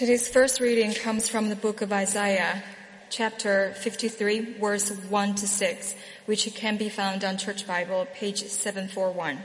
[0.00, 2.64] Today's first reading comes from the book of Isaiah,
[3.10, 5.94] chapter 53, verse 1 to 6,
[6.24, 9.38] which can be found on Church Bible, page 741.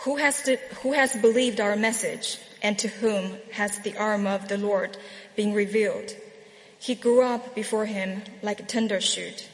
[0.00, 0.46] Who has,
[0.82, 4.98] who has believed our message, and to whom has the arm of the Lord
[5.36, 6.14] been revealed?
[6.78, 9.48] He grew up before him like a tender shoot,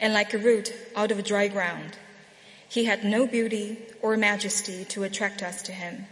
[0.00, 1.98] and like a root out of dry ground.
[2.66, 6.06] He had no beauty or majesty to attract us to him,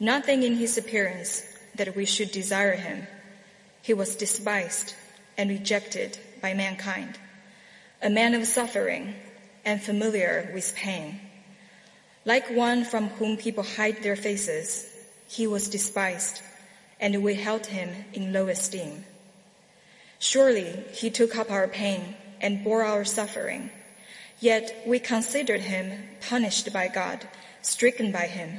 [0.00, 1.44] nothing in his appearance
[1.76, 3.06] that we should desire him.
[3.82, 4.94] He was despised
[5.38, 7.18] and rejected by mankind,
[8.02, 9.14] a man of suffering
[9.64, 11.20] and familiar with pain.
[12.24, 14.86] Like one from whom people hide their faces,
[15.28, 16.42] he was despised,
[16.98, 19.04] and we held him in low esteem.
[20.18, 23.70] Surely he took up our pain and bore our suffering.
[24.38, 25.92] Yet we considered him
[26.28, 27.26] punished by God,
[27.62, 28.58] stricken by him,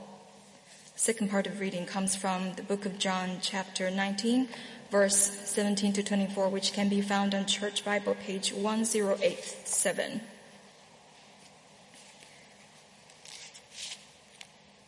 [0.95, 4.47] Second part of reading comes from the book of John, chapter 19,
[4.91, 10.21] verse 17 to 24, which can be found on Church Bible, page 1087.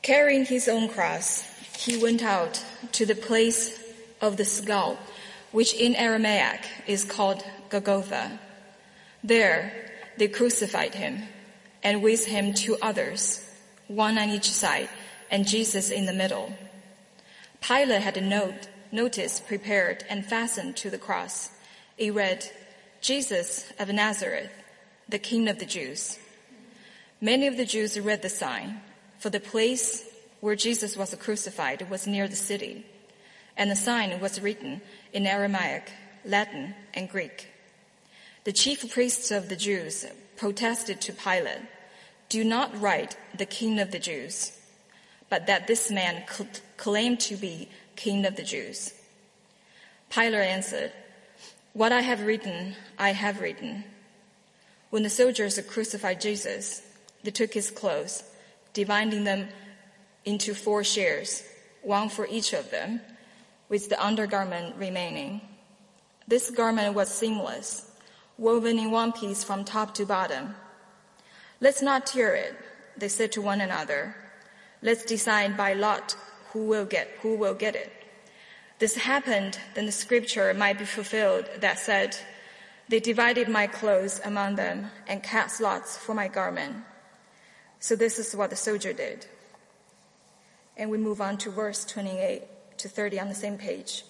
[0.03, 3.81] Carrying his own cross, he went out to the place
[4.21, 4.99] of the skull,
[5.51, 8.39] which in Aramaic is called Golgotha.
[9.23, 9.73] There
[10.17, 11.23] they crucified him
[11.83, 13.39] and with him two others,
[13.87, 14.89] one on each side,
[15.33, 16.53] and Jesus in the middle.
[17.59, 21.49] Pilate had a note, notice prepared and fastened to the cross.
[21.97, 22.45] It read,
[23.01, 24.51] Jesus of Nazareth,
[25.09, 26.19] the King of the Jews.
[27.19, 28.79] Many of the Jews read the sign,
[29.17, 30.05] for the place
[30.39, 32.85] where Jesus was crucified was near the city,
[33.57, 34.81] and the sign was written
[35.13, 35.91] in Aramaic,
[36.23, 37.47] Latin, and Greek.
[38.43, 40.05] The chief priests of the Jews
[40.37, 41.61] protested to Pilate,
[42.29, 44.59] Do not write the King of the Jews,
[45.29, 46.23] but that this man
[46.77, 48.93] claimed to be King of the Jews.
[50.09, 50.91] Pilate answered,
[51.73, 53.83] What I have written, I have written.
[54.89, 56.81] When the soldiers crucified Jesus,
[57.23, 58.23] they took his clothes,
[58.73, 59.47] dividing them
[60.25, 61.43] into four shares,
[61.81, 63.01] one for each of them,
[63.69, 65.41] with the undergarment remaining.
[66.27, 67.89] This garment was seamless
[68.37, 70.55] woven in one piece from top to bottom.
[71.61, 72.55] Let's not tear it,
[72.97, 74.15] they said to one another.
[74.83, 76.17] Let's decide by lot
[76.51, 77.89] who will get, who will get it.
[78.79, 82.17] This happened, then the scripture might be fulfilled that said,
[82.89, 86.75] they divided my clothes among them and cast lots for my garment.
[87.79, 89.25] So this is what the soldier did.
[90.75, 92.43] And we move on to verse 28
[92.79, 94.03] to 30 on the same page.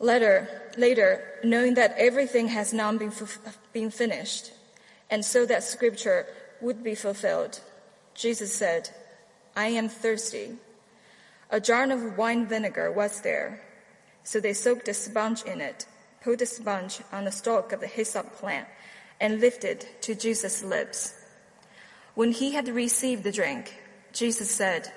[0.00, 3.12] Later, later, knowing that everything has now been,
[3.72, 4.52] been finished,
[5.08, 6.26] and so that scripture
[6.60, 7.60] would be fulfilled,
[8.14, 8.90] Jesus said,
[9.54, 10.56] I am thirsty.
[11.50, 13.60] A jar of wine vinegar was there,
[14.24, 15.86] so they soaked a sponge in it,
[16.22, 18.66] put the sponge on the stalk of the hyssop plant,
[19.20, 21.14] and lifted to Jesus' lips.
[22.14, 23.76] When he had received the drink,
[24.12, 24.92] Jesus said,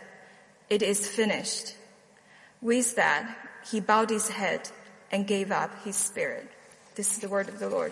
[0.70, 1.76] It is finished.
[2.62, 3.38] With that,
[3.70, 4.70] he bowed his head
[5.12, 6.50] and gave up his spirit.
[6.96, 7.92] This is the word of the Lord.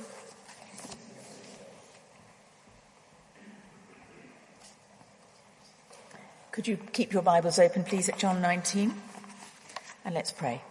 [6.54, 8.94] Could you keep your Bibles open, please, at John 19?
[10.06, 10.62] And let's pray.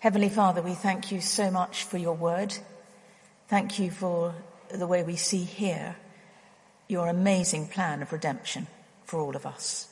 [0.00, 2.52] Heavenly Father, we thank you so much for your word.
[3.46, 4.34] Thank you for
[4.68, 5.94] the way we see here
[6.88, 8.66] your amazing plan of redemption
[9.04, 9.86] for all of us.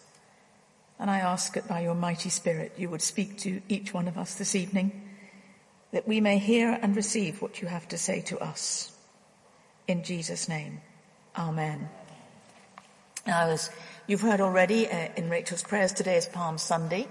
[0.99, 4.19] And I ask that by your mighty Spirit you would speak to each one of
[4.19, 5.09] us this evening
[5.93, 8.91] that we may hear and receive what you have to say to us.
[9.87, 10.81] In Jesus' name,
[11.38, 11.88] Amen.
[13.26, 13.71] Now, as
[14.06, 17.09] you've heard already uh, in Rachel's prayers, today is Palm Sunday,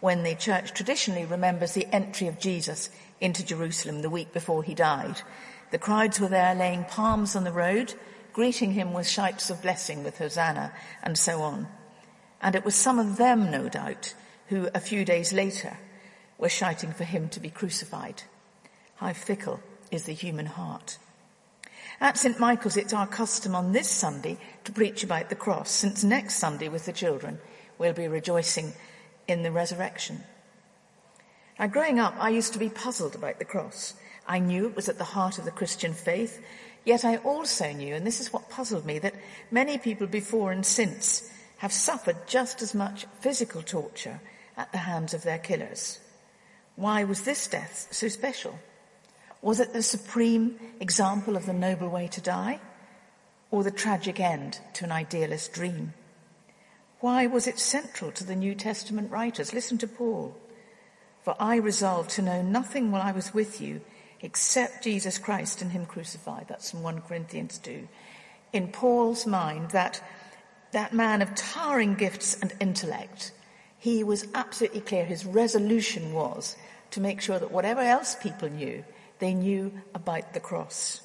[0.00, 2.90] when the church traditionally remembers the entry of Jesus
[3.20, 5.20] into Jerusalem the week before he died.
[5.70, 7.94] The crowds were there laying palms on the road,
[8.32, 10.72] greeting him with shouts of blessing with Hosanna
[11.02, 11.66] and so on.
[12.40, 14.14] And it was some of them, no doubt,
[14.48, 15.78] who a few days later
[16.38, 18.22] were shouting for him to be crucified.
[18.96, 19.60] How fickle
[19.90, 20.98] is the human heart.
[22.00, 22.38] At St.
[22.38, 26.68] Michael's, it's our custom on this Sunday to preach about the cross, since next Sunday
[26.68, 27.38] with the children
[27.78, 28.74] we'll be rejoicing
[29.26, 30.22] in the resurrection.
[31.58, 33.94] Now, growing up, I used to be puzzled about the cross.
[34.26, 36.42] I knew it was at the heart of the Christian faith,
[36.84, 39.14] yet I also knew, and this is what puzzled me, that
[39.50, 44.20] many people before and since have suffered just as much physical torture
[44.58, 45.98] at the hands of their killers.
[46.76, 48.58] Why was this death so special?
[49.46, 52.58] Was it the supreme example of the noble way to die?
[53.52, 55.94] Or the tragic end to an idealist dream?
[56.98, 59.54] Why was it central to the New Testament writers?
[59.54, 60.36] Listen to Paul.
[61.22, 63.82] For I resolved to know nothing while I was with you
[64.20, 66.46] except Jesus Christ and Him crucified.
[66.48, 67.86] That's from 1 Corinthians 2.
[68.52, 70.02] In Paul's mind, that,
[70.72, 73.30] that man of towering gifts and intellect,
[73.78, 75.04] he was absolutely clear.
[75.04, 76.56] His resolution was
[76.90, 78.82] to make sure that whatever else people knew,
[79.18, 81.00] they knew about the cross.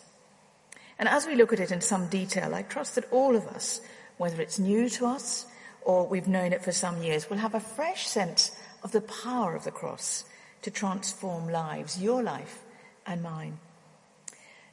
[1.00, 3.82] And as we look at it in some detail, I trust that all of us,
[4.18, 5.46] whether it's new to us
[5.82, 8.52] or we've known it for some years, will have a fresh sense
[8.84, 10.26] of the power of the cross
[10.62, 12.60] to transform lives, your life
[13.06, 13.58] and mine.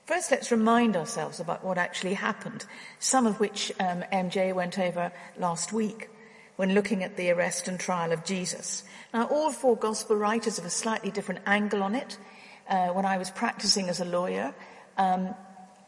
[0.05, 2.65] First, let's remind ourselves about what actually happened,
[2.99, 6.09] some of which um, MJ went over last week
[6.57, 8.85] when looking at the arrest and trial of Jesus.
[9.13, 12.17] Now, all four gospel writers have a slightly different angle on it.
[12.69, 14.55] Uh, when I was practicing as a lawyer,
[14.99, 15.35] um,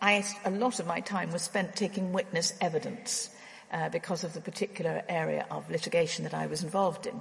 [0.01, 3.29] I, a lot of my time was spent taking witness evidence
[3.71, 7.21] uh, because of the particular area of litigation that I was involved in.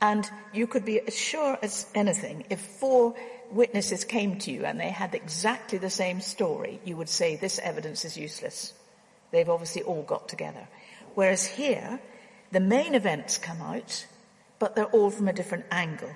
[0.00, 3.14] And you could be as sure as anything, if four
[3.50, 7.58] witnesses came to you and they had exactly the same story, you would say this
[7.58, 8.72] evidence is useless.
[9.30, 10.68] They've obviously all got together.
[11.14, 12.00] Whereas here,
[12.52, 14.06] the main events come out,
[14.58, 16.10] but they're all from a different angle,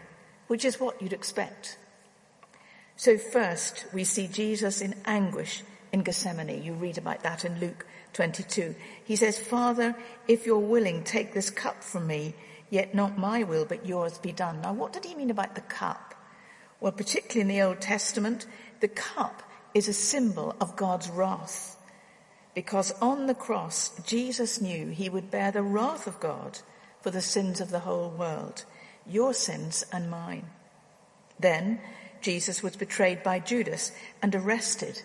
[0.46, 1.76] which is what you'd expect.
[3.00, 6.62] So first, we see Jesus in anguish in Gethsemane.
[6.62, 8.74] You read about that in Luke 22.
[9.06, 9.96] He says, Father,
[10.28, 12.34] if you're willing, take this cup from me,
[12.68, 14.60] yet not my will, but yours be done.
[14.60, 16.14] Now, what did he mean about the cup?
[16.78, 18.46] Well, particularly in the Old Testament,
[18.80, 21.78] the cup is a symbol of God's wrath.
[22.54, 26.58] Because on the cross, Jesus knew he would bear the wrath of God
[27.00, 28.66] for the sins of the whole world,
[29.06, 30.50] your sins and mine.
[31.38, 31.80] Then,
[32.20, 35.02] Jesus was betrayed by Judas and arrested.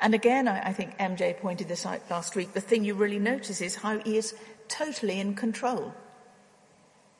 [0.00, 2.52] And again, I, I think MJ pointed this out last week.
[2.52, 4.34] The thing you really notice is how he is
[4.68, 5.94] totally in control.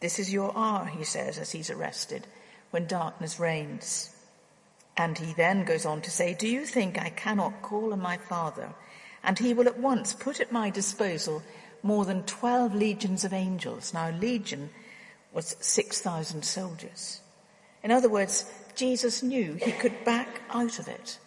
[0.00, 2.26] This is your hour, he says, as he's arrested,
[2.70, 4.10] when darkness reigns.
[4.96, 8.16] And he then goes on to say, Do you think I cannot call on my
[8.16, 8.74] Father,
[9.22, 11.42] and he will at once put at my disposal
[11.82, 13.94] more than 12 legions of angels?
[13.94, 14.70] Now, legion
[15.32, 17.20] was 6,000 soldiers.
[17.82, 21.19] In other words, Jesus knew he could back out of it,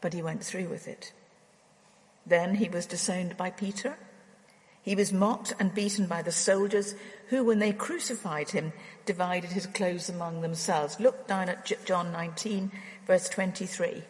[0.00, 1.12] but he went through with it.
[2.26, 3.96] Then he was disowned by Peter.
[4.82, 6.94] He was mocked and beaten by the soldiers
[7.28, 8.72] who, when they crucified him,
[9.04, 11.00] divided his clothes among themselves.
[11.00, 12.70] Look down at John 19,
[13.06, 14.02] verse 23.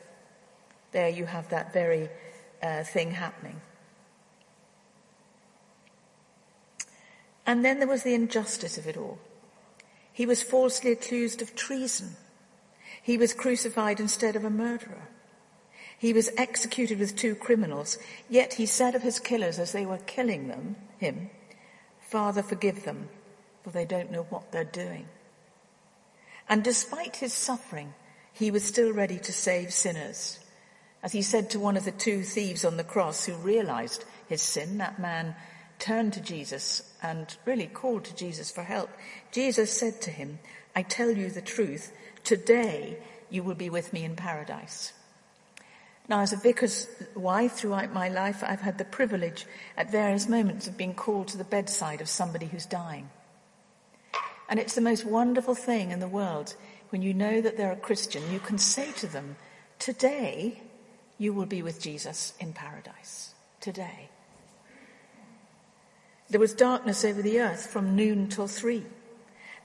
[0.93, 2.09] There you have that very
[2.63, 3.61] uh, thing happening.
[7.47, 9.19] And then there was the injustice of it all.
[10.13, 12.17] He was falsely accused of treason.
[13.07, 15.07] He was crucified instead of a murderer.
[15.97, 17.99] He was executed with two criminals,
[18.29, 21.31] yet he said of his killers as they were killing them, him,
[22.01, 23.09] Father, forgive them,
[23.63, 25.07] for they don't know what they're doing.
[26.49, 27.95] And despite his suffering,
[28.33, 30.41] he was still ready to save sinners.
[31.01, 34.43] As he said to one of the two thieves on the cross who realized his
[34.43, 35.37] sin, that man
[35.79, 38.91] turned to Jesus and really called to Jesus for help.
[39.31, 40.41] Jesus said to him,
[40.77, 41.93] I tell you the truth,
[42.23, 42.99] Today
[43.31, 44.93] you will be with me in paradise.
[46.09, 50.69] Now, as a vicar's wife throughout my life, I've had the privilege at various moments
[50.69, 53.11] of being called to the bedside of somebody who's dying.
[54.49, 56.55] And it's the most wonderful thing in the world
[56.91, 58.31] when you know that they're a Christian.
[58.31, 59.37] You can say to them,
[59.79, 60.63] Today
[61.19, 63.35] you will be with Jesus in paradise.
[63.61, 64.11] Today.
[66.29, 68.85] There was darkness over the earth from noon till three,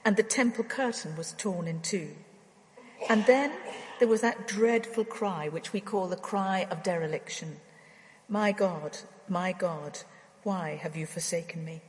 [0.04, 2.10] and the temple curtain was torn in two.
[3.08, 3.52] And then
[3.98, 7.56] there was that dreadful cry, which we call the cry of dereliction.
[8.28, 9.98] My God, my God,
[10.42, 11.82] why have you forsaken me?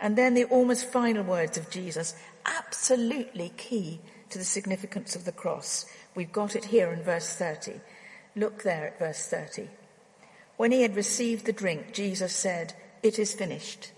[0.00, 2.14] And then the almost final words of Jesus,
[2.44, 4.00] absolutely key
[4.30, 5.86] to the significance of the cross.
[6.14, 7.74] We've got it here in verse 30.
[8.34, 9.68] Look there at verse 30.
[10.56, 13.92] When he had received the drink, Jesus said, It is finished.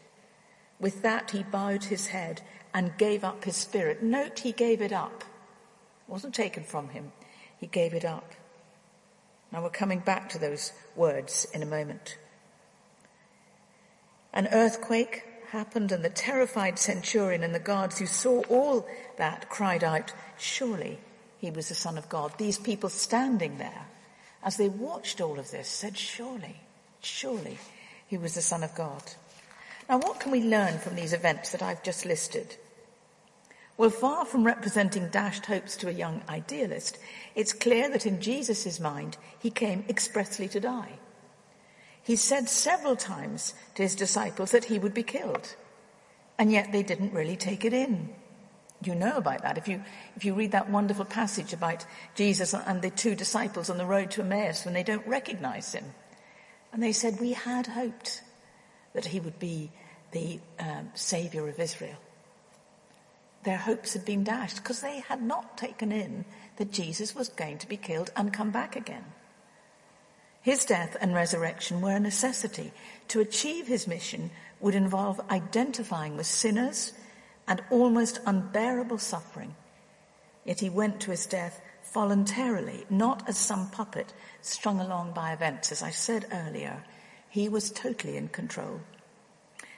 [0.80, 2.42] With that, he bowed his head
[2.74, 4.02] and gave up his spirit.
[4.02, 5.22] Note he gave it up.
[5.22, 7.12] It wasn't taken from him.
[7.56, 8.32] He gave it up.
[9.52, 12.18] Now we're coming back to those words in a moment.
[14.32, 18.84] An earthquake happened and the terrified centurion and the guards who saw all
[19.16, 20.98] that cried out, surely
[21.38, 22.32] he was the son of God.
[22.36, 23.86] These people standing there
[24.42, 26.56] as they watched all of this said, surely,
[27.00, 27.58] surely
[28.08, 29.02] he was the son of God.
[29.88, 32.56] Now what can we learn from these events that I've just listed?
[33.76, 36.98] Well, far from representing dashed hopes to a young idealist,
[37.34, 40.98] it's clear that in Jesus' mind, he came expressly to die.
[42.02, 45.56] He said several times to his disciples that he would be killed.
[46.38, 48.10] And yet they didn't really take it in.
[48.84, 49.58] You know about that.
[49.58, 49.82] If you,
[50.14, 54.10] if you read that wonderful passage about Jesus and the two disciples on the road
[54.12, 55.84] to Emmaus when they don't recognize him.
[56.72, 58.22] And they said, we had hoped
[58.92, 59.70] that he would be
[60.12, 61.96] the um, savior of Israel.
[63.44, 66.24] Their hopes had been dashed because they had not taken in
[66.56, 69.04] that Jesus was going to be killed and come back again.
[70.40, 72.72] His death and resurrection were a necessity.
[73.08, 76.92] To achieve his mission would involve identifying with sinners
[77.46, 79.54] and almost unbearable suffering.
[80.44, 81.60] Yet he went to his death
[81.92, 85.72] voluntarily, not as some puppet strung along by events.
[85.72, 86.84] As I said earlier,
[87.30, 88.80] he was totally in control.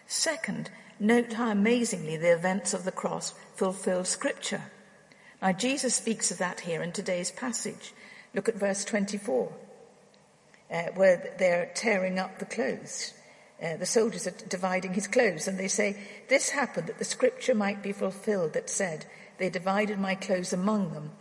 [0.06, 4.62] Second, note how amazingly the events of the cross fulfilled scripture.
[5.42, 7.92] Now Jesus speaks of that here in today's passage.
[8.34, 9.52] Look at verse 24
[10.70, 13.12] uh, where they're tearing up the clothes.
[13.62, 15.96] Uh, the soldiers are dividing his clothes, and they say,
[16.28, 19.06] This happened that the scripture might be fulfilled that said,
[19.38, 21.12] They divided my clothes among them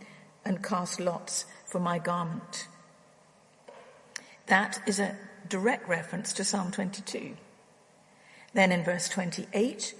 [0.44, 2.68] and cast lots for my garment.
[4.46, 5.16] That is a
[5.48, 7.36] direct reference to Psalm 22.
[8.56, 9.94] Then in verse 28,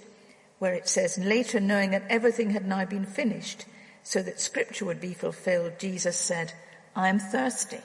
[0.57, 3.65] where it says, Later, knowing that everything had now been finished,
[4.01, 6.53] so that scripture would be fulfilled, Jesus said,
[6.95, 7.81] I am thirsty.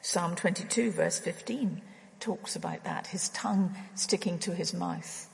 [0.00, 1.82] Psalm 22 verse 15
[2.20, 5.28] talks about that, his tongue sticking to his mouth.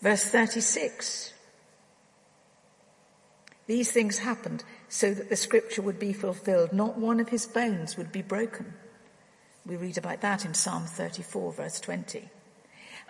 [0.00, 1.34] Verse 36.
[3.66, 6.72] These things happened so that the scripture would be fulfilled.
[6.72, 8.72] Not one of his bones would be broken.
[9.66, 12.30] We read about that in Psalm 34 verse 20.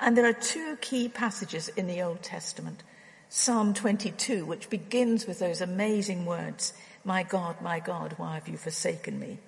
[0.01, 2.83] And there are two key passages in the Old Testament.
[3.29, 6.73] Psalm 22, which begins with those amazing words,
[7.05, 9.39] My God, my God, why have you forsaken me?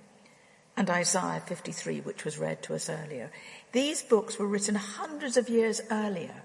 [0.76, 3.30] and Isaiah 53, which was read to us earlier.
[3.72, 6.42] These books were written hundreds of years earlier,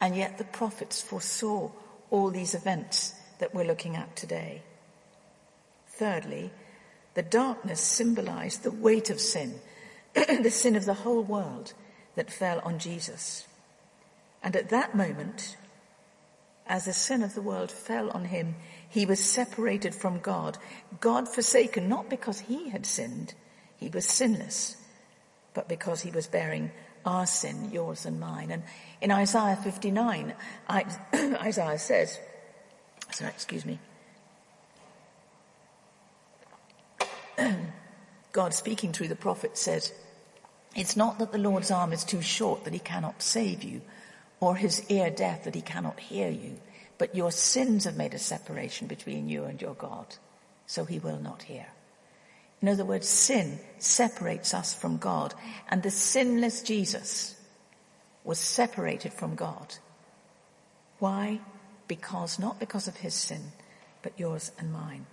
[0.00, 1.70] and yet the prophets foresaw
[2.10, 4.62] all these events that we're looking at today.
[5.88, 6.50] Thirdly,
[7.14, 9.60] the darkness symbolized the weight of sin,
[10.14, 11.72] the sin of the whole world
[12.18, 13.46] that fell on Jesus.
[14.42, 15.56] And at that moment,
[16.66, 18.56] as the sin of the world fell on him,
[18.88, 20.58] he was separated from God.
[21.00, 23.34] God forsaken, not because he had sinned,
[23.76, 24.76] he was sinless,
[25.54, 26.72] but because he was bearing
[27.06, 28.50] our sin, yours and mine.
[28.50, 28.64] And
[29.00, 30.34] in Isaiah 59,
[31.14, 32.18] Isaiah says,
[33.12, 33.78] sorry, excuse me,
[38.32, 39.88] God speaking through the prophet said,
[40.74, 43.80] it's not that the Lord's arm is too short that he cannot save you,
[44.40, 46.58] or his ear deaf that he cannot hear you,
[46.98, 50.16] but your sins have made a separation between you and your God,
[50.66, 51.66] so he will not hear.
[52.60, 55.34] In other words, sin separates us from God,
[55.68, 57.36] and the sinless Jesus
[58.24, 59.76] was separated from God.
[60.98, 61.40] Why?
[61.86, 63.52] Because, not because of his sin,
[64.02, 65.06] but yours and mine.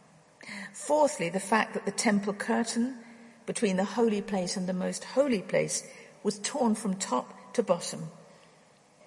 [0.74, 2.98] Fourthly, the fact that the temple curtain
[3.46, 5.84] between the holy place and the most holy place
[6.24, 8.10] was torn from top to bottom.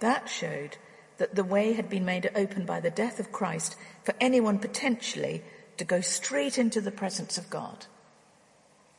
[0.00, 0.76] That showed
[1.18, 5.42] that the way had been made open by the death of Christ for anyone potentially
[5.76, 7.87] to go straight into the presence of God.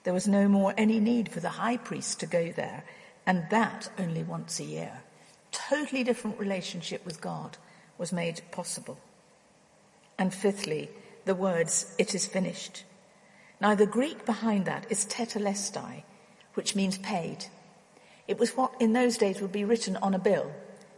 [0.03, 2.83] There was no more any need for the high priest to go there,
[3.25, 5.01] and that only once a year.
[5.51, 7.57] Totally different relationship with God
[7.97, 8.97] was made possible.
[10.17, 10.89] And fifthly,
[11.25, 12.83] the words, it is finished.
[13.61, 16.03] Now the Greek behind that is tetelestai,
[16.53, 17.45] which means paid.
[18.27, 20.51] It was what in those days would be written on a bill.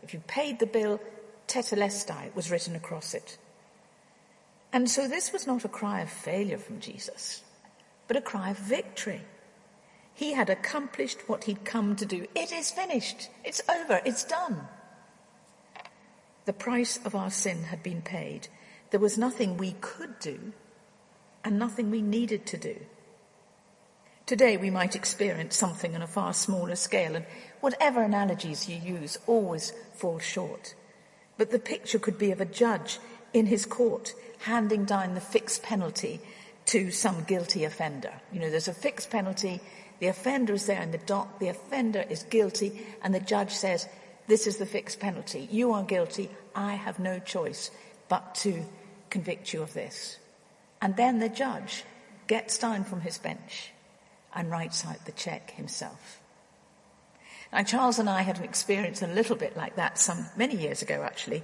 [0.03, 0.99] If you paid the bill,
[1.47, 3.37] tetelestai was written across it.
[4.73, 7.41] And so this was not a cry of failure from Jesus,
[8.07, 9.21] but a cry of victory.
[10.13, 12.27] He had accomplished what he'd come to do.
[12.35, 13.29] It is finished.
[13.43, 14.01] It's over.
[14.05, 14.67] It's done.
[16.45, 18.47] The price of our sin had been paid.
[18.91, 20.53] There was nothing we could do
[21.43, 22.75] and nothing we needed to do.
[24.25, 27.25] Today we might experience something on a far smaller scale and
[27.59, 30.73] whatever analogies you use always fall short.
[31.37, 32.99] But the picture could be of a judge
[33.33, 36.21] in his court handing down the fixed penalty
[36.65, 38.13] to some guilty offender.
[38.31, 39.59] You know, there's a fixed penalty,
[39.99, 43.87] the offender is there in the dock, the offender is guilty, and the judge says,
[44.27, 45.47] This is the fixed penalty.
[45.51, 46.29] You are guilty.
[46.55, 47.69] I have no choice
[48.09, 48.65] but to
[49.09, 50.17] convict you of this.
[50.81, 51.83] And then the judge
[52.27, 53.71] gets down from his bench
[54.33, 56.19] and writes out the check himself.
[57.53, 60.81] Now, Charles and I had an experience a little bit like that some many years
[60.81, 61.43] ago, actually,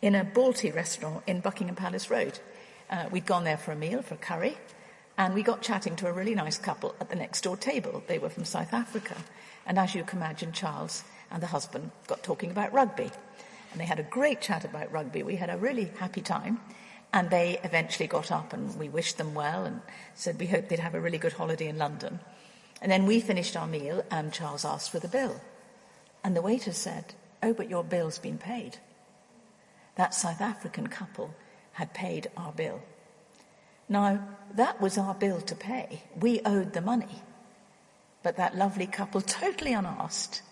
[0.00, 2.38] in a Balti restaurant in Buckingham Palace Road.
[2.90, 4.56] Uh, we'd gone there for a meal, for a curry,
[5.18, 8.02] and we got chatting to a really nice couple at the next door table.
[8.06, 9.16] They were from South Africa.
[9.66, 13.10] And as you can imagine, Charles and the husband got talking about rugby.
[13.70, 15.22] And they had a great chat about rugby.
[15.22, 16.60] We had a really happy time.
[17.12, 19.82] And they eventually got up and we wished them well and
[20.14, 22.20] said we hoped they'd have a really good holiday in London.
[22.80, 25.40] And then we finished our meal and Charles asked for the bill.
[26.24, 28.78] And the waiter said, Oh, but your bill's been paid.
[29.96, 31.34] That South African couple
[31.72, 32.80] had paid our bill.
[33.88, 36.02] Now, that was our bill to pay.
[36.18, 37.22] We owed the money.
[38.22, 40.42] But that lovely couple, totally unasked,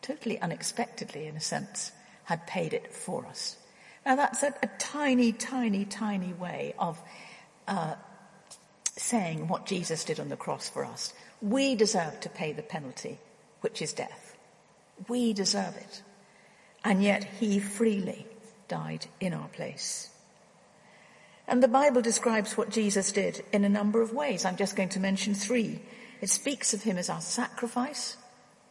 [0.00, 1.92] totally unexpectedly in a sense,
[2.24, 3.56] had paid it for us.
[4.04, 7.00] Now that's a, a tiny, tiny, tiny way of
[7.68, 7.94] uh,
[8.96, 11.14] saying what Jesus did on the cross for us.
[11.40, 13.18] We deserve to pay the penalty,
[13.60, 14.36] which is death.
[15.08, 16.02] We deserve it.
[16.84, 18.26] And yet he freely
[18.68, 20.10] died in our place.
[21.46, 24.44] And the Bible describes what Jesus did in a number of ways.
[24.44, 25.80] I'm just going to mention three.
[26.20, 28.16] It speaks of him as our sacrifice,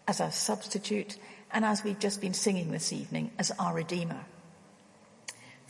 [0.07, 1.17] as our substitute,
[1.51, 4.25] and as we've just been singing this evening, as our Redeemer.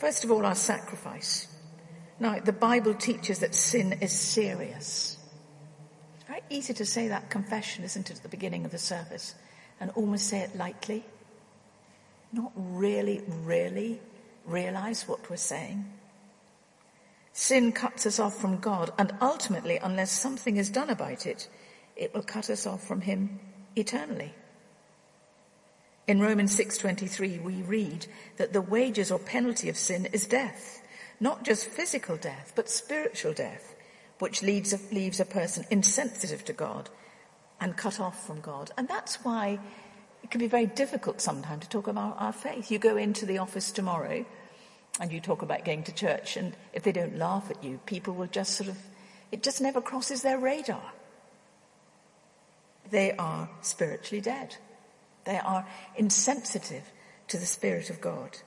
[0.02, 1.46] First of all, our sacrifice.
[2.18, 5.16] Now, the Bible teaches that sin is serious.
[6.16, 9.36] It's very easy to say that confession, isn't it, at the beginning of the service,
[9.78, 11.04] and almost say it lightly.
[12.32, 14.00] Not really, really
[14.44, 15.84] realize what we're saying.
[17.32, 21.48] Sin cuts us off from God, and ultimately, unless something is done about it,
[21.94, 23.38] it will cut us off from Him
[23.76, 24.34] eternally.
[26.08, 28.06] In Romans 6:23 we read
[28.36, 30.82] that the wages or penalty of sin is death,
[31.20, 33.76] not just physical death, but spiritual death,
[34.18, 36.90] which leads, leaves a person insensitive to God
[37.60, 38.72] and cut off from God.
[38.76, 39.60] And that's why
[40.24, 42.70] it can be very difficult sometimes to talk about our faith.
[42.70, 44.24] You go into the office tomorrow
[44.98, 48.14] and you talk about going to church, and if they don't laugh at you, people
[48.14, 48.76] will just sort of,
[49.30, 50.92] it just never crosses their radar.
[52.90, 54.56] They are spiritually dead.
[55.24, 56.90] They are insensitive
[57.28, 58.38] to the Spirit of God.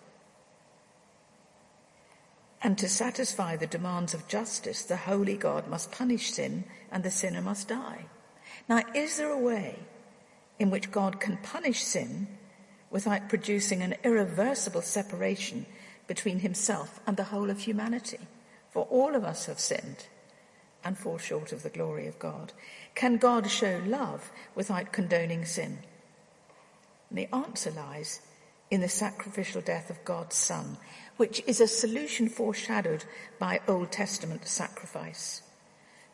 [2.61, 7.11] And to satisfy the demands of justice, the holy God must punish sin and the
[7.11, 8.05] sinner must die.
[8.67, 9.79] Now, is there a way
[10.59, 12.27] in which God can punish sin
[12.89, 15.65] without producing an irreversible separation
[16.07, 18.19] between himself and the whole of humanity.
[18.69, 20.05] For all of us have sinned
[20.83, 22.53] and fall short of the glory of God.
[22.93, 25.79] Can God show love without condoning sin?
[27.09, 28.21] And the answer lies
[28.71, 30.77] in the sacrificial death of God's Son,
[31.17, 33.05] which is a solution foreshadowed
[33.39, 35.41] by Old Testament sacrifice.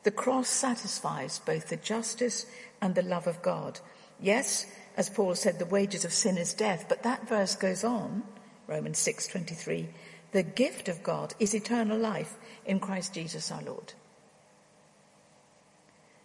[0.04, 2.46] The cross satisfies both the justice
[2.82, 3.80] and the love of God.
[4.20, 4.66] Yes,
[4.98, 8.24] as Paul said, the wages of sin is death, but that verse goes on
[8.72, 9.90] Romans 6:23,
[10.32, 13.94] the gift of God is eternal life in Christ Jesus our Lord.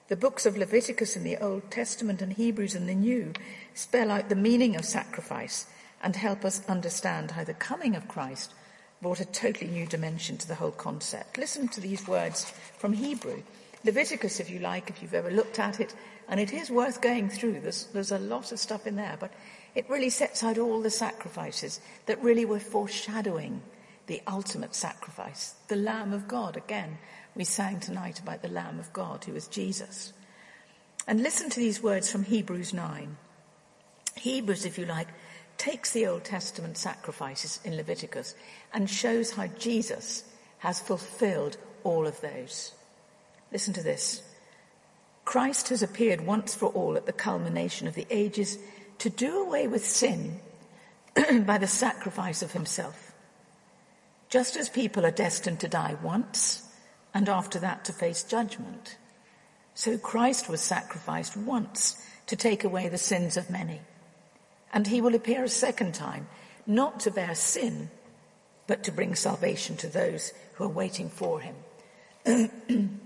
[0.09, 3.33] The books of Leviticus in the Old Testament and Hebrews in the New
[3.75, 5.67] spell out the meaning of sacrifice
[6.01, 8.53] and help us understand how the coming of Christ
[9.03, 11.39] brought a totally new dimension to the whole concept.
[11.39, 13.43] Listen to these words from Hebrew.
[13.85, 15.93] Leviticus, if you like, if you've ever looked at it,
[16.29, 17.59] and it is worth going through.
[17.59, 19.33] There's, there's a lot of stuff in there, but
[19.75, 23.61] it really sets out all the sacrifices that really were foreshadowing
[24.07, 26.57] the ultimate sacrifice, the Lamb of God.
[26.57, 26.99] Again,
[27.37, 30.15] we sang tonight about the Lamb of God, who is Jesus.
[31.07, 33.17] And listen to these words from Hebrews 9.
[34.17, 35.09] Hebrews, if you like,
[35.59, 38.35] takes the Old Testament sacrifices in Leviticus
[38.73, 40.25] and shows how Jesus
[40.59, 42.73] has fulfilled all of those.
[43.53, 44.23] Listen to this.
[45.27, 48.59] Christ has appeared once for all at the culmination of the ages
[48.99, 50.41] to do away with sin
[51.45, 53.13] by the sacrifice of himself.
[54.31, 56.66] Just as people are destined to die once
[57.17, 58.99] and after that to face judgment,
[59.73, 63.81] so Christ was sacrificed once to take away the sins of many.
[64.71, 66.29] And he will appear a second time,
[66.67, 67.89] not to bear sin,
[68.67, 71.55] but to bring salvation to those who are waiting for him.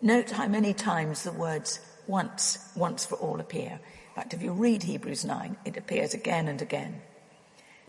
[0.00, 3.80] Note how many times the words once, once for all appear.
[4.08, 7.02] In fact, if you read Hebrews 9, it appears again and again.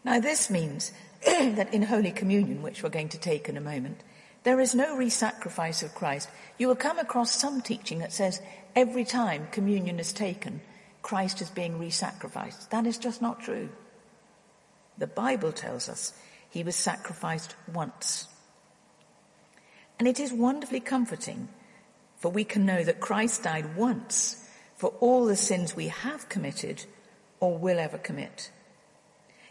[0.03, 0.91] Now this means
[1.25, 4.01] that in Holy Communion, which we're going to take in a moment,
[4.43, 6.29] there is no re-sacrifice of Christ.
[6.57, 8.41] You will come across some teaching that says
[8.75, 10.61] every time communion is taken,
[11.01, 12.71] Christ is being re-sacrificed.
[12.71, 13.69] That is just not true.
[14.97, 16.13] The Bible tells us
[16.49, 18.27] he was sacrificed once.
[19.99, 21.49] And it is wonderfully comforting,
[22.17, 26.85] for we can know that Christ died once for all the sins we have committed
[27.39, 28.51] or will ever commit.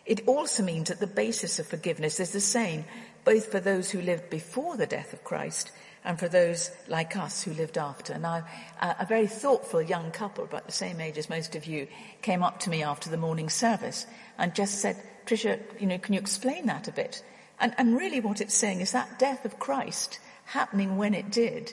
[0.06, 2.84] It also means that the basis of forgiveness is the same,
[3.24, 5.72] both for those who lived before the death of Christ
[6.04, 8.16] and for those like us who lived after.
[8.16, 8.46] Now,
[8.80, 11.88] a very thoughtful young couple, about the same age as most of you,
[12.22, 14.06] came up to me after the morning service
[14.38, 17.24] and just said, Tricia, you know, can you explain that a bit?
[17.58, 21.72] And, and really what it's saying is that death of Christ happening when it did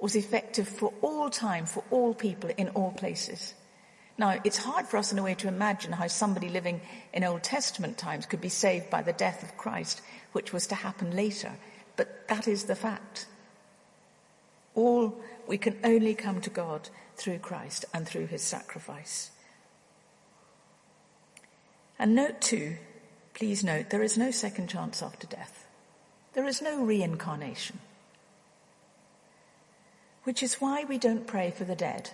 [0.00, 3.52] was effective for all time, for all people, in all places.
[4.16, 6.80] Now, it's hard for us in a way to imagine how somebody living
[7.12, 10.76] in Old Testament times could be saved by the death of Christ, which was to
[10.76, 11.52] happen later.
[11.96, 13.26] But that is the fact.
[14.74, 19.30] All, we can only come to God through Christ and through his sacrifice.
[21.98, 22.76] And note too,
[23.34, 25.66] please note, there is no second chance after death.
[26.34, 27.78] There is no reincarnation
[30.24, 32.10] which is why we don't pray for the dead.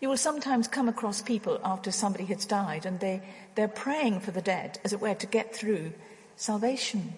[0.00, 3.22] You will sometimes come across people after somebody has died and they,
[3.54, 5.92] they're praying for the dead, as it were, to get through
[6.36, 7.14] salvation.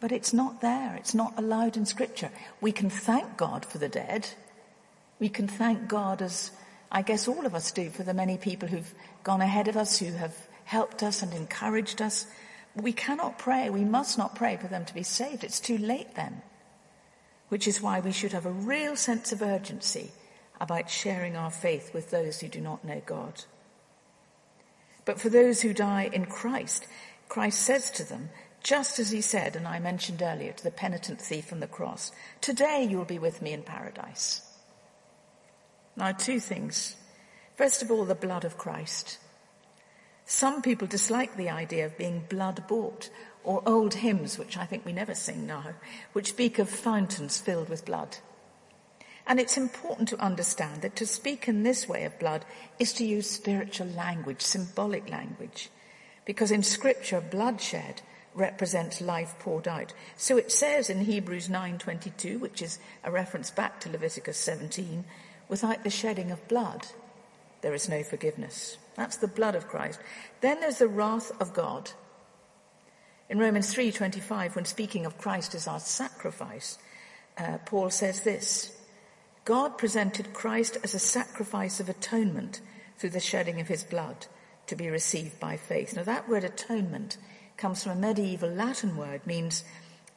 [0.00, 0.96] But it's not there.
[0.96, 2.30] It's not allowed in scripture.
[2.60, 4.28] We can thank God for the dead.
[5.18, 6.50] We can thank God as
[6.90, 9.98] I guess all of us do for the many people who've gone ahead of us,
[9.98, 12.26] who have helped us and encouraged us.
[12.74, 13.70] We cannot pray.
[13.70, 15.44] We must not pray for them to be saved.
[15.44, 16.42] It's too late then
[17.48, 20.10] which is why we should have a real sense of urgency
[20.60, 23.44] about sharing our faith with those who do not know God.
[25.04, 26.86] But for those who die in Christ,
[27.28, 28.30] Christ says to them,
[28.62, 32.12] just as he said, and I mentioned earlier, to the penitent thief on the cross,
[32.40, 34.42] today you'll be with me in paradise.
[35.96, 36.96] Now, two things.
[37.56, 39.18] First of all, the blood of Christ.
[40.26, 43.08] Some people dislike the idea of being blood bought
[43.44, 45.64] or old hymns, which I think we never sing now,
[46.12, 48.18] which speak of fountains filled with blood.
[49.28, 52.46] And it's important to understand that to speak in this way of blood
[52.78, 55.68] is to use spiritual language, symbolic language,
[56.24, 58.00] because in scripture, bloodshed
[58.34, 59.92] represents life poured out.
[60.16, 65.04] So it says in Hebrews 9:22, which is a reference back to Leviticus 17,
[65.48, 66.86] without the shedding of blood,
[67.60, 68.78] there is no forgiveness.
[68.96, 70.00] That's the blood of Christ.
[70.40, 71.90] Then there's the wrath of God,
[73.28, 76.78] in Romans 3:25, when speaking of Christ as our sacrifice,
[77.36, 78.77] uh, Paul says this:
[79.48, 82.60] God presented Christ as a sacrifice of atonement
[82.98, 84.26] through the shedding of his blood
[84.66, 85.96] to be received by faith.
[85.96, 87.16] Now that word atonement
[87.56, 89.64] comes from a medieval Latin word, means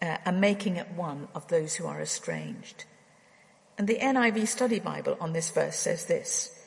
[0.02, 2.84] uh, a making at one of those who are estranged.
[3.78, 6.62] And the NIV Study Bible on this verse says this.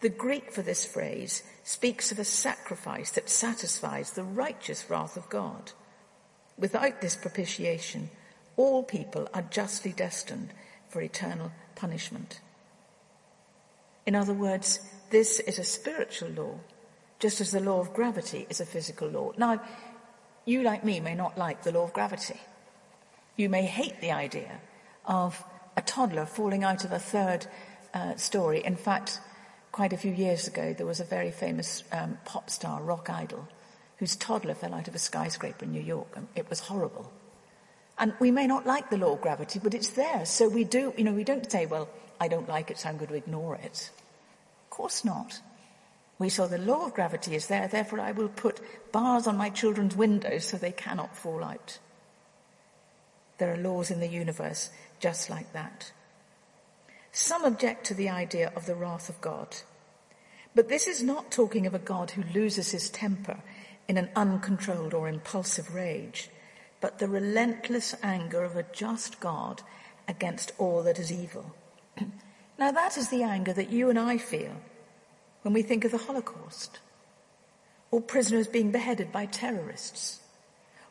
[0.00, 5.30] The Greek for this phrase speaks of a sacrifice that satisfies the righteous wrath of
[5.30, 5.72] God.
[6.58, 8.10] Without this propitiation,
[8.58, 10.52] all people are justly destined
[10.90, 12.40] for eternal punishment.
[14.06, 16.54] In other words, this is a spiritual law,
[17.18, 19.32] just as the law of gravity is a physical law.
[19.36, 19.62] Now,
[20.44, 22.40] you, like me, may not like the law of gravity.
[23.36, 24.60] You may hate the idea
[25.06, 25.42] of
[25.76, 27.46] a toddler falling out of a third
[27.94, 28.64] uh, story.
[28.64, 29.20] In fact,
[29.72, 33.48] quite a few years ago, there was a very famous um, pop star, rock idol,
[33.98, 36.08] whose toddler fell out of a skyscraper in New York.
[36.16, 37.10] And it was horrible.
[38.00, 40.24] And we may not like the law of gravity, but it's there.
[40.24, 42.96] So we do, you know, we don't say, well, I don't like it, so I'm
[42.96, 43.90] going to ignore it.
[44.64, 45.40] Of course not.
[46.18, 48.60] We saw the law of gravity is there, therefore I will put
[48.90, 51.78] bars on my children's windows so they cannot fall out.
[53.38, 55.92] There are laws in the universe just like that.
[57.12, 59.56] Some object to the idea of the wrath of God.
[60.54, 63.38] But this is not talking of a God who loses his temper
[63.88, 66.28] in an uncontrolled or impulsive rage,
[66.80, 69.62] but the relentless anger of a just God
[70.08, 71.54] against all that is evil.
[72.58, 74.56] now that is the anger that you and I feel
[75.42, 76.78] when we think of the Holocaust,
[77.90, 80.20] or prisoners being beheaded by terrorists,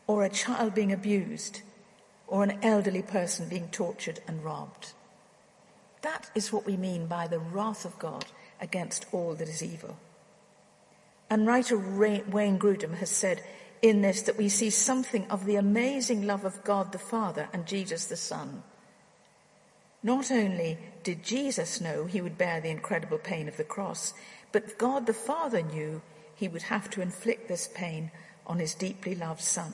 [0.08, 1.62] or a child being abused,
[2.28, 4.93] or an elderly person being tortured and robbed.
[6.02, 8.25] That is what we mean by the wrath of God
[8.62, 9.97] against all that is evil.
[11.30, 13.43] And writer Wayne Grudem has said
[13.82, 17.65] in this that we see something of the amazing love of God the Father and
[17.65, 18.63] Jesus the Son.
[20.04, 24.13] Not only did Jesus know he would bear the incredible pain of the cross,
[24.52, 26.02] but God the Father knew
[26.36, 28.12] he would have to inflict this pain
[28.48, 29.74] on his deeply loved Son.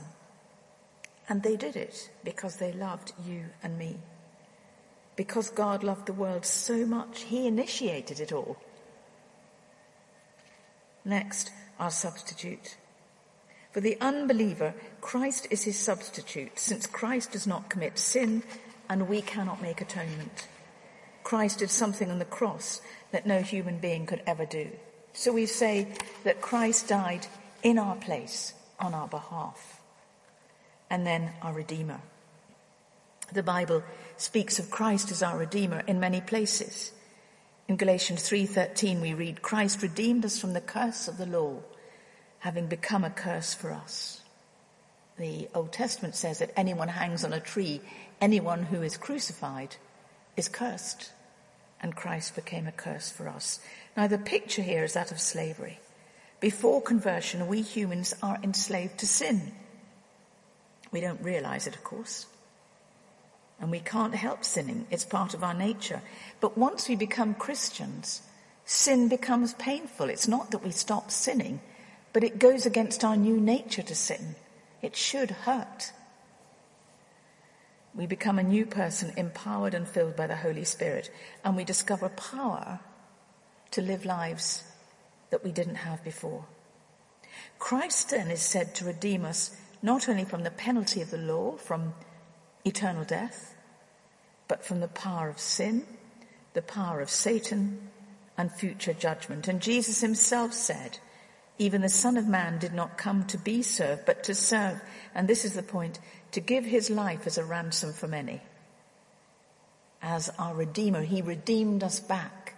[1.30, 3.98] And they did it because they loved you and me.
[5.16, 8.58] Because God loved the world so much, he initiated it all.
[11.04, 12.78] Next, our substitute.
[13.76, 18.42] For the unbeliever, Christ is his substitute, since Christ does not commit sin
[18.90, 20.48] and we cannot make atonement.
[21.26, 22.80] Christ did something on the cross
[23.12, 24.70] that no human being could ever do.
[25.12, 25.90] So we say
[26.24, 27.28] that Christ died
[27.64, 29.82] in our place on our behalf.
[30.90, 32.00] And then our Redeemer.
[33.34, 33.84] The Bible
[34.16, 36.94] speaks of Christ as our Redeemer in many places.
[37.68, 41.62] In Galatians 3:13 we read Christ redeemed us from the curse of the law
[42.46, 44.22] having become a curse for us.
[45.18, 47.82] The Old Testament says that anyone hangs on a tree,
[48.22, 49.78] anyone who is crucified
[50.38, 51.12] is cursed.
[51.82, 53.60] And Christ became a curse for us.
[53.98, 55.80] Now the picture here is that of slavery.
[56.40, 59.52] Before conversion, we humans are enslaved to sin.
[60.92, 62.28] We don't realize it, of course.
[63.60, 64.86] And we can't help sinning.
[64.92, 66.04] It's part of our nature.
[66.42, 68.22] But once we become Christians,
[68.66, 70.12] sin becomes painful.
[70.12, 71.60] It's not that we stop sinning
[72.16, 74.36] but it goes against our new nature to sin.
[74.82, 75.92] It should hurt.
[77.94, 81.12] We become a new person, empowered and filled by the Holy Spirit,
[81.44, 82.80] and we discover power
[83.72, 84.64] to live lives
[85.30, 86.46] that we didn't have before.
[87.60, 91.58] Christ then is said to redeem us not only from the penalty of the law,
[91.58, 91.94] from
[92.64, 93.54] eternal death,
[94.48, 95.86] but from the power of sin,
[96.54, 97.90] the power of Satan,
[98.38, 99.50] and future judgment.
[99.50, 101.00] And Jesus himself said,
[101.58, 104.82] even the Son of Man did not come to be served, but to serve.
[105.14, 106.00] And this is the point,
[106.32, 108.42] to give his life as a ransom for many.
[110.02, 112.56] As our Redeemer, he redeemed us back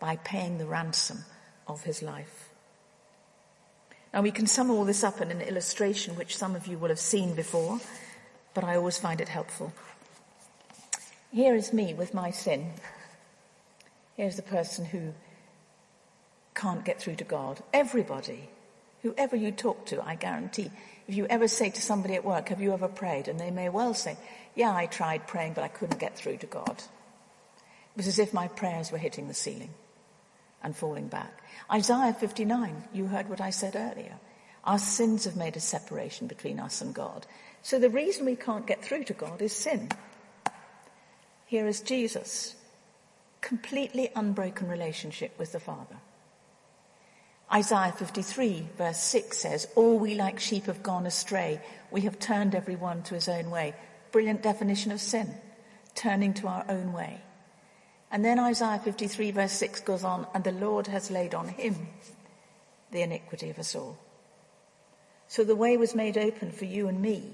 [0.00, 1.24] by paying the ransom
[1.66, 2.48] of his life.
[4.14, 6.88] Now we can sum all this up in an illustration which some of you will
[6.88, 7.78] have seen before,
[8.54, 9.72] but I always find it helpful.
[11.30, 12.72] Here is me with my sin.
[14.16, 15.12] Here's the person who
[16.58, 17.60] can't get through to God.
[17.72, 18.48] Everybody,
[19.02, 20.70] whoever you talk to, I guarantee,
[21.06, 23.28] if you ever say to somebody at work, have you ever prayed?
[23.28, 24.16] And they may well say,
[24.56, 26.82] yeah, I tried praying, but I couldn't get through to God.
[26.82, 29.70] It was as if my prayers were hitting the ceiling
[30.62, 31.32] and falling back.
[31.72, 34.16] Isaiah 59, you heard what I said earlier.
[34.64, 37.24] Our sins have made a separation between us and God.
[37.62, 39.88] So the reason we can't get through to God is sin.
[41.46, 42.56] Here is Jesus.
[43.40, 45.96] Completely unbroken relationship with the Father.
[47.52, 51.60] Isaiah 53 verse 6 says, All we like sheep have gone astray.
[51.90, 53.74] We have turned everyone to his own way.
[54.12, 55.34] Brilliant definition of sin.
[55.94, 57.22] Turning to our own way.
[58.10, 61.88] And then Isaiah 53 verse 6 goes on, and the Lord has laid on him
[62.90, 63.98] the iniquity of us all.
[65.26, 67.32] So the way was made open for you and me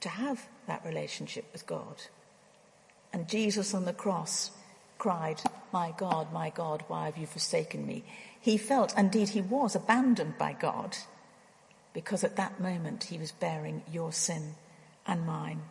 [0.00, 2.02] to have that relationship with God.
[3.12, 4.50] And Jesus on the cross
[4.98, 5.40] cried,
[5.72, 8.04] My God, my God, why have you forsaken me?
[8.42, 10.96] He felt, indeed he was, abandoned by God
[11.94, 14.56] because at that moment he was bearing your sin
[15.06, 15.62] and mine.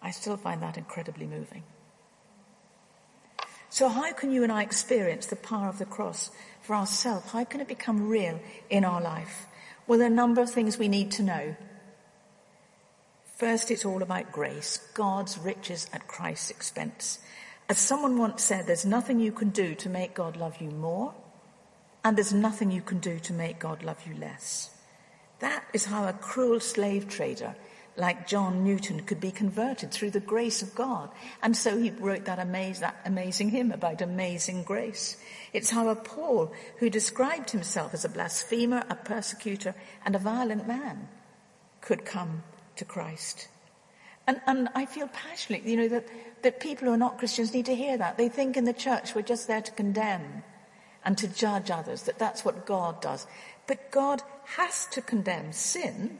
[0.00, 1.64] I still find that incredibly moving.
[3.68, 6.30] So how can you and I experience the power of the cross
[6.62, 7.32] for ourselves?
[7.32, 8.38] How can it become real
[8.70, 9.46] in our life?
[9.88, 11.56] Well, there are a number of things we need to know.
[13.36, 17.18] First, it's all about grace, God's riches at Christ's expense.
[17.68, 21.12] As someone once said, there's nothing you can do to make God love you more
[22.06, 24.70] and there's nothing you can do to make God love you less.
[25.40, 27.56] That is how a cruel slave trader
[27.96, 31.10] like John Newton could be converted through the grace of God.
[31.42, 35.16] And so he wrote that, amaze, that amazing hymn about amazing grace.
[35.52, 40.68] It's how a Paul, who described himself as a blasphemer, a persecutor, and a violent
[40.68, 41.08] man,
[41.80, 42.44] could come
[42.76, 43.48] to Christ.
[44.28, 46.06] And, and I feel passionately, you know, that,
[46.42, 48.16] that people who are not Christians need to hear that.
[48.16, 50.44] They think in the church we're just there to condemn
[51.06, 53.26] and to judge others, that that's what God does.
[53.68, 56.18] But God has to condemn sin,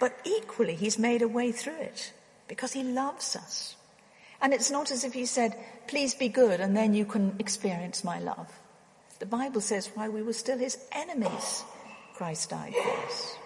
[0.00, 2.12] but equally he's made a way through it
[2.48, 3.76] because he loves us.
[4.40, 5.54] And it's not as if he said,
[5.86, 8.50] please be good and then you can experience my love.
[9.18, 11.64] The Bible says while we were still his enemies,
[12.14, 13.36] Christ died for us.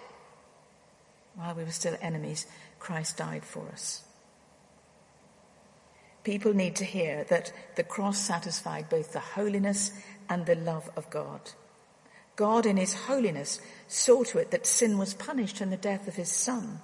[1.35, 2.45] While we were still enemies,
[2.79, 4.03] Christ died for us.
[6.23, 9.91] People need to hear that the cross satisfied both the holiness
[10.31, 11.41] and the love of God.
[12.37, 16.15] God in his holiness saw to it that sin was punished in the death of
[16.15, 16.79] his son,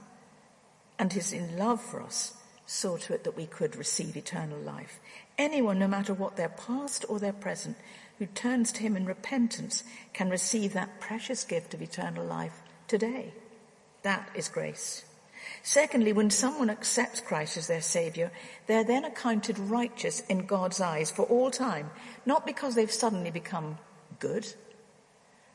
[1.00, 2.34] and his in love for us
[2.66, 5.00] saw to it that we could receive eternal life.
[5.38, 7.78] Anyone, no matter what their past or their present,
[8.20, 13.34] who turns to him in repentance can receive that precious gift of eternal life today.
[14.02, 15.06] That is grace.
[15.64, 18.32] Secondly, when someone accepts Christ as their Saviour,
[18.68, 21.90] they're then accounted righteous in God's eyes for all time,
[22.26, 23.78] not because they've suddenly become
[24.20, 24.48] good,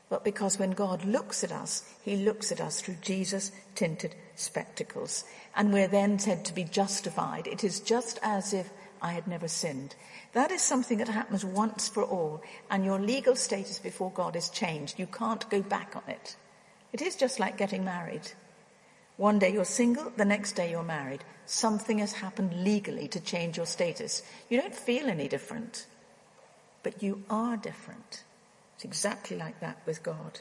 [0.08, 5.24] but because when God looks at us, he looks at us through Jesus tinted spectacles.
[5.56, 7.46] And we're then said to be justified.
[7.46, 9.94] It is just as if I had never sinned.
[10.34, 14.50] That is something that happens once for all, and your legal status before God is
[14.50, 14.98] changed.
[14.98, 16.36] You can't go back on it.
[16.92, 18.30] It is just like getting married.
[19.22, 21.22] One day you're single, the next day you're married.
[21.46, 24.20] Something has happened legally to change your status.
[24.48, 25.86] You don't feel any different,
[26.82, 28.24] but you are different.
[28.74, 30.40] It's exactly like that with God.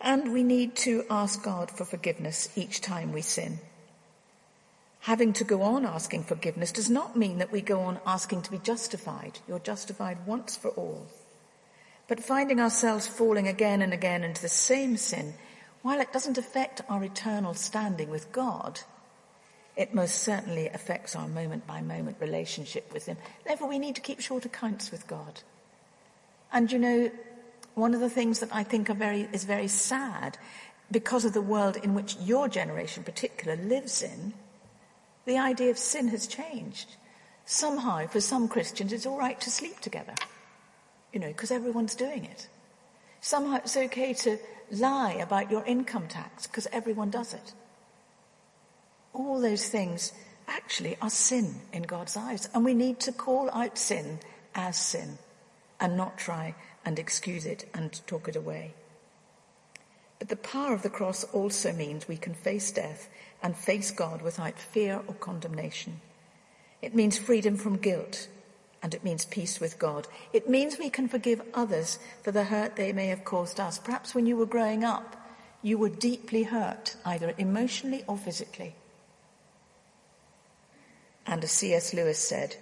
[0.00, 3.58] And we need to ask God for forgiveness each time we sin.
[5.00, 8.52] Having to go on asking forgiveness does not mean that we go on asking to
[8.52, 9.40] be justified.
[9.48, 11.08] You're justified once for all.
[12.06, 15.34] But finding ourselves falling again and again into the same sin,
[15.82, 18.80] while it doesn't affect our eternal standing with God,
[19.76, 23.16] it most certainly affects our moment by moment relationship with Him.
[23.44, 25.40] Therefore, we need to keep short accounts with God.
[26.52, 27.10] And you know,
[27.74, 30.38] one of the things that I think very, is very sad
[30.90, 34.34] because of the world in which your generation in particular lives in,
[35.24, 36.96] the idea of sin has changed.
[37.46, 40.14] Somehow, for some Christians, it's all right to sleep together,
[41.12, 42.48] you know, because everyone's doing it.
[43.20, 44.38] Somehow it's okay to
[44.72, 47.52] lie about your income tax because everyone does it.
[49.12, 50.12] All those things
[50.48, 54.18] actually are sin in God's eyes, and we need to call out sin
[54.54, 55.18] as sin
[55.78, 56.54] and not try
[56.84, 58.74] and excuse it and talk it away.
[60.18, 63.08] But the power of the cross also means we can face death
[63.42, 66.00] and face God without fear or condemnation.
[66.80, 68.28] It means freedom from guilt
[68.82, 70.08] and it means peace with God.
[70.32, 73.78] It means we can forgive others for the hurt they may have caused us.
[73.78, 75.16] Perhaps when you were growing up,
[75.62, 78.74] you were deeply hurt, either emotionally or physically.
[81.24, 81.94] And as C.S.
[81.94, 82.56] Lewis said,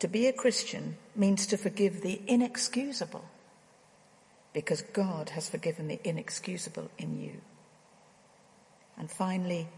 [0.00, 3.24] to be a Christian means to forgive the inexcusable
[4.52, 7.40] because God has forgiven the inexcusable in you.
[8.98, 9.68] And finally,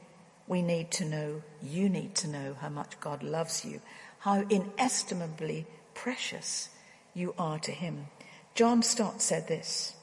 [0.49, 3.81] we need to know, you need to know how much God loves you,
[4.19, 6.69] how inestimably precious
[7.15, 8.07] you are to him.
[8.55, 9.95] John Stott said this,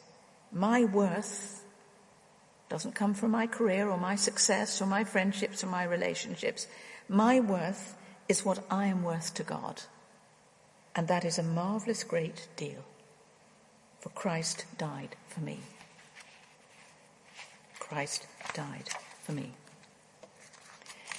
[0.51, 1.63] my worth
[2.69, 6.67] doesn't come from my career or my success or my friendships or my relationships.
[7.09, 7.95] My worth
[8.29, 9.81] is what I am worth to God.
[10.95, 12.83] And that is a marvelous great deal.
[13.99, 15.59] For Christ died for me.
[17.79, 18.89] Christ died
[19.21, 19.51] for me.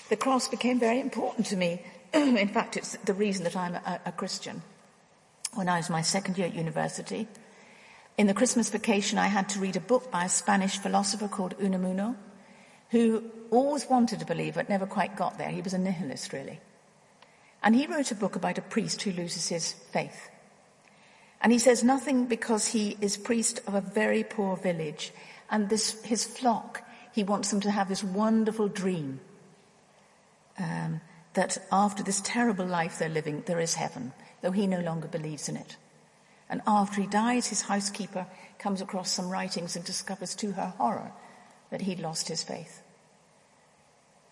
[0.09, 1.83] The cross became very important to me.
[2.15, 4.63] in fact, it's the reason that I'm a, a Christian.
[5.55, 7.27] When I was my second year at university,
[8.19, 11.57] in the Christmas vacation, I had to read a book by a Spanish philosopher called
[11.59, 12.15] Unamuno,
[12.91, 15.49] who always wanted to believe but never quite got there.
[15.49, 16.61] He was a nihilist, really.
[17.63, 20.29] And he wrote a book about a priest who loses his faith.
[21.41, 25.13] And he says nothing because he is priest of a very poor village.
[25.51, 29.21] And this, his flock, he wants them to have this wonderful dream
[30.59, 31.01] um,
[31.35, 35.49] that after this terrible life they're living, there is heaven, though he no longer believes
[35.49, 35.77] in it.
[36.51, 38.27] And after he dies, his housekeeper
[38.59, 41.13] comes across some writings and discovers to her horror
[41.71, 42.83] that he'd lost his faith.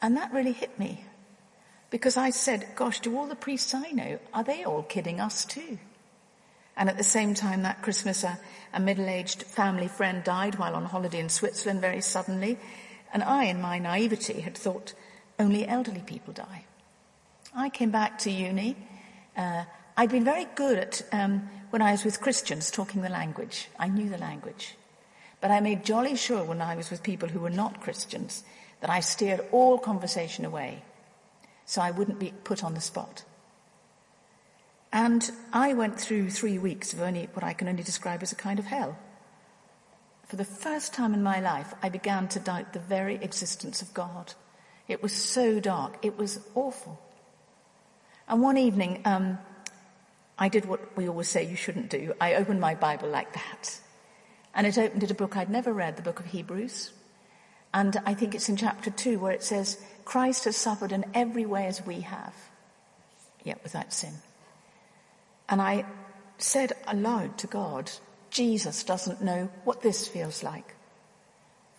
[0.02, 1.04] And that really hit me.
[1.88, 5.44] Because I said, gosh, do all the priests I know, are they all kidding us
[5.44, 5.78] too?
[6.76, 8.38] And at the same time that Christmas, a,
[8.72, 12.58] a middle-aged family friend died while on holiday in Switzerland very suddenly.
[13.12, 14.94] And I, in my naivety, had thought
[15.38, 16.64] only elderly people die.
[17.54, 18.76] I came back to uni.
[19.36, 19.64] Uh,
[19.96, 23.68] I'd been very good at, um, when I was with Christians, talking the language.
[23.78, 24.76] I knew the language.
[25.40, 28.44] But I made jolly sure when I was with people who were not Christians
[28.80, 30.82] that I steered all conversation away
[31.66, 33.24] so I wouldn't be put on the spot.
[34.92, 38.36] And I went through three weeks of only what I can only describe as a
[38.36, 38.98] kind of hell.
[40.26, 43.94] For the first time in my life, I began to doubt the very existence of
[43.94, 44.34] God.
[44.88, 46.04] It was so dark.
[46.04, 47.00] It was awful.
[48.30, 49.38] And one evening, um,
[50.38, 52.14] I did what we always say you shouldn't do.
[52.20, 53.80] I opened my Bible like that.
[54.54, 56.92] And it opened at a book I'd never read, the book of Hebrews.
[57.74, 61.44] And I think it's in chapter two where it says, Christ has suffered in every
[61.44, 62.34] way as we have,
[63.42, 64.14] yet without sin.
[65.48, 65.84] And I
[66.38, 67.90] said aloud to God,
[68.30, 70.76] Jesus doesn't know what this feels like.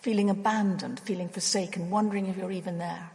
[0.02, 3.10] Feeling abandoned, feeling forsaken, wondering if you're even there.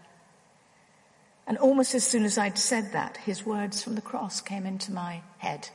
[1.46, 4.92] And almost as soon as I'd said that, his words from the cross came into
[4.92, 5.68] my head.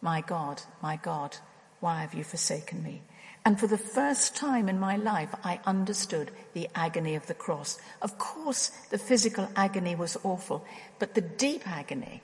[0.00, 1.36] My God, my God,
[1.80, 3.02] why have you forsaken me?
[3.44, 7.80] And for the first time in my life, I understood the agony of the cross.
[8.00, 10.64] Of course, the physical agony was awful,
[11.00, 12.22] but the deep agony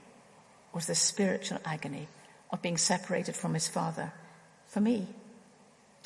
[0.72, 2.06] was the spiritual agony
[2.50, 4.12] of being separated from his father
[4.68, 5.08] for me,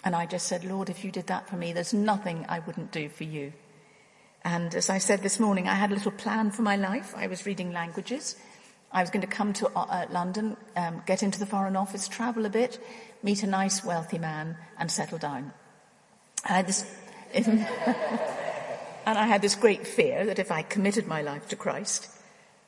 [0.05, 2.91] And I just said, Lord, if you did that for me, there's nothing I wouldn't
[2.91, 3.53] do for you.
[4.45, 7.15] And as I said this morning, I had a little plan for my life.
[7.17, 8.37] I was reading languages.
[8.93, 12.45] I was going to come to uh, London, um, get into the Foreign Office, travel
[12.45, 12.79] a bit,
[13.23, 15.53] meet a nice, wealthy man, and settle down.
[16.45, 16.85] I had this,
[17.35, 17.65] and
[19.07, 22.11] I had this great fear that if I committed my life to Christ,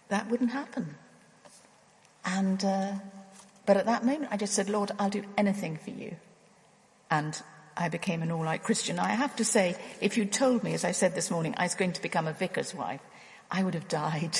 [0.08, 0.94] that wouldn't happen.
[2.24, 2.92] And, uh,
[3.66, 6.16] but at that moment, I just said, Lord, I'll do anything for you.
[7.10, 7.40] And
[7.76, 8.98] I became an all-out Christian.
[8.98, 11.74] I have to say, if you'd told me, as I said this morning, I was
[11.74, 13.00] going to become a vicar's wife,
[13.50, 14.38] I would have died.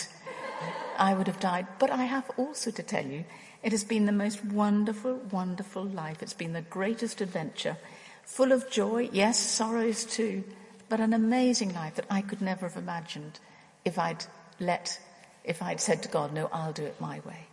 [0.97, 1.67] I would have died.
[1.79, 3.25] But I have also to tell you,
[3.63, 6.23] it has been the most wonderful, wonderful life.
[6.23, 7.77] It's been the greatest adventure,
[8.25, 10.45] full of joy, yes, sorrows too,
[10.89, 13.41] but an amazing life that I could never have imagined
[13.85, 14.25] if I'd
[14.61, 15.01] let,
[15.45, 17.47] if I'd said to God, no, I'll do it my way.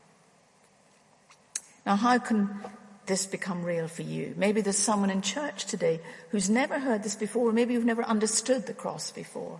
[1.86, 2.49] Now, how can
[3.06, 4.34] this become real for you?
[4.38, 5.99] Maybe there's someone in church today
[6.30, 9.60] who's never heard this before, or maybe you've never understood the cross before.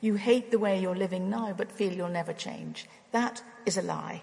[0.00, 2.86] You hate the way you're living now, but feel you'll never change.
[3.12, 4.22] That is a lie.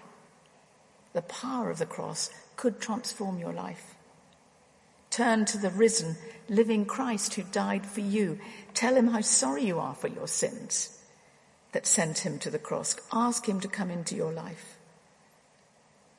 [1.12, 3.94] The power of the cross could transform your life.
[5.10, 6.16] Turn to the risen,
[6.48, 8.38] living Christ who died for you.
[8.74, 11.00] Tell him how sorry you are for your sins
[11.72, 12.96] that sent him to the cross.
[13.12, 14.73] Ask him to come into your life.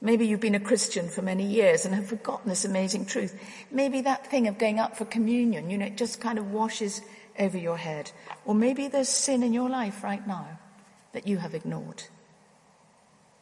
[0.06, 3.36] Maybe you've been a Christian for many years and have forgotten this amazing truth.
[3.72, 7.02] Maybe that thing of going up for communion, you know, it just kind of washes
[7.40, 8.12] over your head.
[8.46, 10.60] Or maybe there's sin in your life right now
[11.14, 12.04] that you have ignored.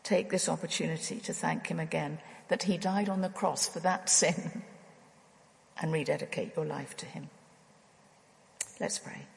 [0.04, 4.10] Take this opportunity to thank him again that he died on the cross for that
[4.10, 4.64] sin
[5.82, 7.30] and rededicate your life to him.
[8.80, 9.28] Let's pray.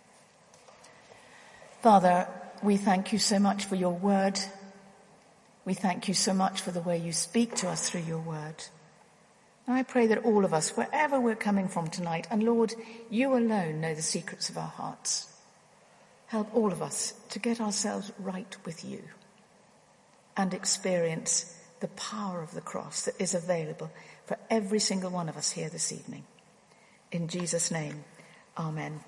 [1.83, 2.29] Father,
[2.63, 4.39] we thank you so much for your word.
[5.67, 8.65] We thank you so much for the way you speak to us through your word.
[9.69, 12.73] I pray that all of us, wherever we're coming from tonight, and Lord,
[13.11, 15.27] you alone know the secrets of our hearts.
[16.29, 19.03] Help all of us to get ourselves right with you
[20.37, 23.91] and experience the power of the cross that is available
[24.25, 26.25] for every single one of us here this evening.
[27.11, 28.05] In Jesus' name,
[28.57, 29.01] amen.